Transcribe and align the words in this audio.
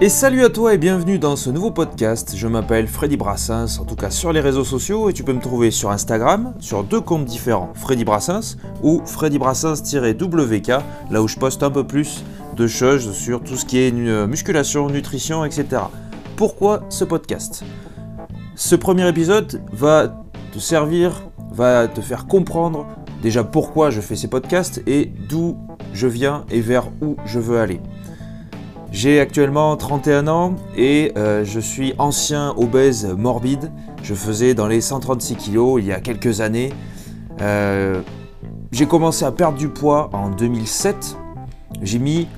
Et 0.00 0.08
salut 0.08 0.44
à 0.44 0.48
toi 0.48 0.74
et 0.74 0.78
bienvenue 0.78 1.18
dans 1.18 1.34
ce 1.34 1.50
nouveau 1.50 1.72
podcast. 1.72 2.34
Je 2.36 2.46
m'appelle 2.46 2.86
Freddy 2.86 3.16
Brassens, 3.16 3.80
en 3.80 3.84
tout 3.84 3.96
cas 3.96 4.10
sur 4.10 4.32
les 4.32 4.38
réseaux 4.38 4.62
sociaux, 4.62 5.10
et 5.10 5.12
tu 5.12 5.24
peux 5.24 5.32
me 5.32 5.40
trouver 5.40 5.72
sur 5.72 5.90
Instagram, 5.90 6.54
sur 6.60 6.84
deux 6.84 7.00
comptes 7.00 7.24
différents, 7.24 7.72
Freddy 7.74 8.04
Brassens 8.04 8.58
ou 8.84 9.02
Freddy 9.04 9.40
Brassens-WK, 9.40 10.68
là 11.10 11.20
où 11.20 11.26
je 11.26 11.36
poste 11.36 11.64
un 11.64 11.72
peu 11.72 11.84
plus 11.84 12.22
de 12.54 12.68
choses 12.68 13.12
sur 13.12 13.42
tout 13.42 13.56
ce 13.56 13.64
qui 13.64 13.80
est 13.80 13.90
musculation, 13.90 14.88
nutrition, 14.88 15.44
etc. 15.44 15.82
Pourquoi 16.36 16.82
ce 16.90 17.02
podcast? 17.02 17.64
Ce 18.54 18.76
premier 18.76 19.08
épisode 19.08 19.60
va 19.72 20.22
te 20.52 20.60
servir, 20.60 21.24
va 21.50 21.88
te 21.88 22.00
faire 22.00 22.28
comprendre 22.28 22.86
déjà 23.20 23.42
pourquoi 23.42 23.90
je 23.90 24.00
fais 24.00 24.14
ces 24.14 24.28
podcasts 24.28 24.80
et 24.86 25.12
d'où 25.28 25.58
je 25.92 26.06
viens 26.06 26.44
et 26.52 26.60
vers 26.60 26.86
où 27.02 27.16
je 27.26 27.40
veux 27.40 27.58
aller. 27.58 27.80
J'ai 28.90 29.20
actuellement 29.20 29.76
31 29.76 30.28
ans 30.28 30.56
et 30.76 31.12
euh, 31.16 31.44
je 31.44 31.60
suis 31.60 31.92
ancien 31.98 32.54
obèse 32.56 33.06
morbide. 33.06 33.70
Je 34.02 34.14
faisais 34.14 34.54
dans 34.54 34.66
les 34.66 34.80
136 34.80 35.36
kg 35.36 35.78
il 35.78 35.84
y 35.84 35.92
a 35.92 36.00
quelques 36.00 36.40
années. 36.40 36.72
Euh, 37.42 38.00
j'ai 38.72 38.86
commencé 38.86 39.24
à 39.24 39.32
perdre 39.32 39.58
du 39.58 39.68
poids 39.68 40.08
en 40.12 40.30
2007. 40.30 41.16
J'ai 41.82 41.98
mis 41.98 42.28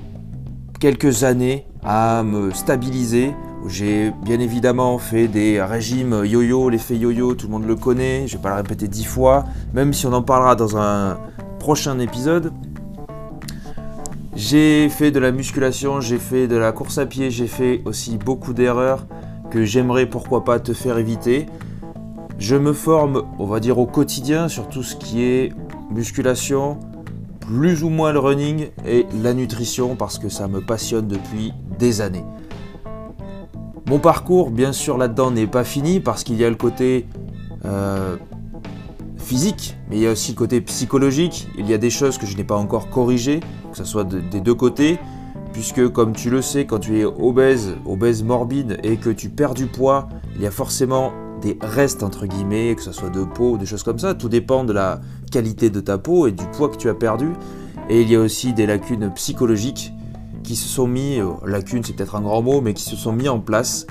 quelques 0.80 1.23
années 1.23 1.66
à 1.84 2.24
me 2.24 2.51
stabiliser. 2.51 3.32
J'ai 3.68 4.10
bien 4.24 4.40
évidemment 4.40 4.98
fait 4.98 5.28
des 5.28 5.62
régimes 5.62 6.24
yo-yo, 6.24 6.68
l'effet 6.68 6.96
yo-yo, 6.96 7.34
tout 7.34 7.46
le 7.46 7.52
monde 7.52 7.66
le 7.66 7.76
connaît, 7.76 8.26
je 8.26 8.37
vais 8.37 8.42
pas 8.42 8.48
le 8.48 8.54
répéter 8.56 8.88
dix 8.88 9.04
fois, 9.04 9.45
même 9.74 9.92
si 9.92 10.06
on 10.06 10.14
en 10.14 10.23
parlera 10.23 10.56
dans 10.56 10.78
un 10.78 11.18
prochain 11.59 11.98
épisode. 11.98 12.52
J'ai 14.34 14.89
fait 14.89 15.11
de 15.11 15.19
la 15.19 15.33
musculation, 15.33 16.01
j'ai 16.01 16.19
fait 16.19 16.47
de 16.47 16.57
la 16.57 16.71
course 16.71 16.99
à 16.99 17.07
pied, 17.07 17.30
j'ai 17.30 17.49
fait 17.49 17.82
aussi 17.85 18.16
beaucoup 18.16 18.52
d'erreurs 18.52 19.07
que 19.51 19.65
j'aimerais 19.65 20.07
pourquoi 20.07 20.45
pas 20.45 20.60
te 20.60 20.73
faire 20.73 20.99
éviter. 20.99 21.46
Je 22.38 22.54
me 22.54 22.73
forme, 22.73 23.24
on 23.38 23.46
va 23.46 23.59
dire 23.59 23.79
au 23.79 23.87
quotidien 23.87 24.49
sur 24.49 24.69
tout 24.69 24.85
ce 24.85 24.95
qui 24.95 25.23
est 25.23 25.52
musculation, 25.91 26.79
plus 27.41 27.82
ou 27.82 27.88
moins 27.88 28.13
le 28.13 28.21
running 28.21 28.69
et 28.87 29.07
la 29.23 29.35
nutrition 29.35 29.96
parce 29.96 30.19
que 30.19 30.29
ça 30.29 30.47
me 30.47 30.60
passionne 30.60 31.09
depuis 31.09 31.52
des 31.79 32.01
années. 32.01 32.24
Mon 33.88 33.99
parcours, 33.99 34.52
bien 34.52 34.73
sûr, 34.73 34.97
là-dedans 34.97 35.32
n'est 35.32 35.49
pas 35.49 35.65
fini 35.65 35.99
parce 35.99 36.23
qu'il 36.23 36.37
y 36.37 36.45
a 36.45 36.49
le 36.49 36.54
côté 36.54 37.09
euh, 37.65 38.16
physique, 39.21 39.76
mais 39.88 39.96
il 39.96 40.02
y 40.02 40.07
a 40.07 40.13
aussi 40.13 40.32
le 40.32 40.37
côté 40.37 40.60
psychologique. 40.60 41.49
Il 41.59 41.68
y 41.68 41.74
a 41.74 41.79
des 41.79 41.90
choses 41.90 42.18
que 42.18 42.26
je 42.26 42.37
n'ai 42.37 42.45
pas 42.45 42.57
encore 42.57 42.90
corrigées, 42.90 43.40
que 43.71 43.76
ce 43.76 43.85
soit 43.85 44.04
des 44.04 44.40
deux 44.40 44.54
côtés, 44.54 44.99
puisque 45.52 45.88
comme 45.88 46.13
tu 46.13 46.30
le 46.30 46.43
sais, 46.43 46.66
quand 46.66 46.79
tu 46.79 46.99
es 46.99 47.04
obèse, 47.04 47.76
obèse 47.85 48.23
morbide 48.23 48.79
et 48.82 48.96
que 48.96 49.10
tu 49.10 49.29
perds 49.29 49.54
du 49.54 49.66
poids, 49.66 50.09
il 50.37 50.43
y 50.43 50.46
a 50.46 50.51
forcément 50.51 51.13
des 51.41 51.59
restes 51.60 52.02
entre 52.02 52.26
guillemets, 52.26 52.74
que 52.76 52.82
ce 52.82 52.93
soit 52.93 53.10
de 53.10 53.24
peau 53.24 53.52
ou 53.52 53.59
des 53.59 53.66
choses 53.66 53.82
comme 53.82 53.98
ça. 53.98 54.15
Tout 54.15 54.29
dépend 54.29 54.65
de 54.65 54.73
la 54.73 55.01
qualité 55.30 55.71
de 55.71 55.80
ta 55.80 55.98
peau 55.98 56.26
et 56.26 56.32
du 56.32 56.45
poids 56.46 56.68
que 56.68 56.76
tu 56.76 56.88
as 56.88 56.95
perdu. 56.95 57.32
Et 57.88 58.02
il 58.02 58.10
y 58.10 58.15
a 58.15 58.21
aussi 58.21 58.52
des 58.52 58.66
lacunes 58.66 59.10
psychologiques 59.15 59.93
qui 60.45 60.57
se 60.57 60.68
sont 60.68 60.87
mis, 60.87 61.21
euh, 61.21 61.30
lacunes 61.45 61.82
c'est 61.85 61.95
peut-être 61.95 62.15
un 62.15 62.21
grand 62.21 62.43
mot, 62.43 62.60
mais 62.60 62.74
qui 62.74 62.82
se 62.82 62.96
sont 62.96 63.13
mis 63.13 63.29
en 63.29 63.41
place 63.41 63.87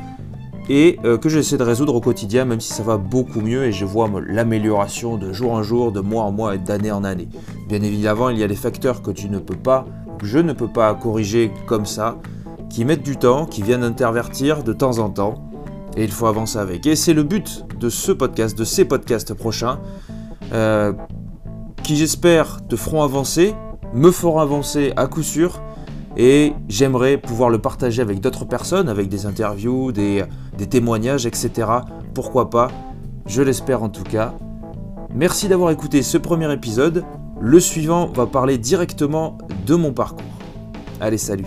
et 0.69 0.99
euh, 1.03 1.17
que 1.17 1.29
j'essaie 1.29 1.57
de 1.57 1.63
résoudre 1.63 1.95
au 1.95 1.99
quotidien, 1.99 2.45
même 2.45 2.61
si 2.61 2.71
ça 2.71 2.83
va 2.83 2.97
beaucoup 2.97 3.41
mieux 3.41 3.65
et 3.65 3.71
je 3.71 3.85
vois 3.85 4.09
l'amélioration 4.27 5.17
de 5.17 5.33
jour 5.33 5.51
en 5.51 5.63
jour, 5.63 5.91
de 5.91 5.99
mois 5.99 6.23
en 6.23 6.31
mois 6.31 6.55
et 6.55 6.59
d'année 6.59 6.91
en 6.91 7.03
année. 7.03 7.27
Bien 7.67 7.81
évidemment, 7.81 8.29
il 8.29 8.37
y 8.37 8.43
a 8.43 8.47
des 8.47 8.55
facteurs 8.55 9.01
que 9.01 9.09
tu 9.11 9.29
ne 9.29 9.39
peux 9.39 9.55
pas, 9.55 9.85
que 10.19 10.27
je 10.27 10.37
ne 10.37 10.53
peux 10.53 10.67
pas 10.67 10.93
corriger 10.93 11.51
comme 11.67 11.87
ça, 11.87 12.17
qui 12.69 12.85
mettent 12.85 13.03
du 13.03 13.17
temps, 13.17 13.47
qui 13.47 13.63
viennent 13.63 13.83
intervertir 13.83 14.63
de 14.63 14.73
temps 14.73 14.99
en 14.99 15.09
temps, 15.09 15.49
et 15.97 16.03
il 16.03 16.11
faut 16.11 16.27
avancer 16.27 16.59
avec. 16.59 16.85
Et 16.85 16.95
c'est 16.95 17.13
le 17.13 17.23
but 17.23 17.65
de 17.79 17.89
ce 17.89 18.11
podcast, 18.11 18.57
de 18.57 18.63
ces 18.63 18.85
podcasts 18.85 19.33
prochains, 19.33 19.79
euh, 20.53 20.93
qui 21.81 21.95
j'espère 21.95 22.59
te 22.67 22.75
feront 22.75 23.01
avancer, 23.01 23.55
me 23.95 24.11
feront 24.11 24.39
avancer 24.39 24.93
à 24.97 25.07
coup 25.07 25.23
sûr, 25.23 25.59
et 26.17 26.53
j'aimerais 26.67 27.17
pouvoir 27.17 27.49
le 27.49 27.59
partager 27.59 28.01
avec 28.01 28.19
d'autres 28.19 28.45
personnes, 28.45 28.89
avec 28.89 29.09
des 29.09 29.25
interviews, 29.25 29.91
des, 29.91 30.25
témoignages, 30.69 31.25
etc. 31.25 31.67
Pourquoi 32.13 32.49
pas? 32.49 32.69
Je 33.25 33.41
l'espère 33.41 33.83
en 33.83 33.89
tout 33.89 34.03
cas. 34.03 34.33
Merci 35.13 35.47
d'avoir 35.47 35.71
écouté 35.71 36.01
ce 36.01 36.17
premier 36.17 36.51
épisode. 36.51 37.03
Le 37.39 37.59
suivant 37.59 38.07
va 38.07 38.25
parler 38.25 38.57
directement 38.57 39.37
de 39.65 39.75
mon 39.75 39.93
parcours. 39.93 40.25
Allez, 40.99 41.17
salut 41.17 41.45